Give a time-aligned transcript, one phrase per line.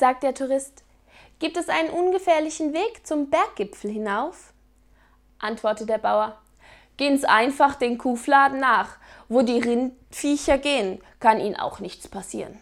[0.00, 0.82] sagt der Tourist.
[1.38, 4.52] Gibt es einen ungefährlichen Weg zum Berggipfel hinauf?
[5.38, 6.40] Antwortet der Bauer.
[6.96, 8.96] Gehen's einfach den Kuhfladen nach.
[9.28, 12.58] Wo die Rindviecher gehen, kann ihnen auch nichts passieren.